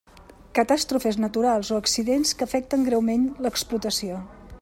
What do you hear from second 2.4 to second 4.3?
afecten greument l'explotació.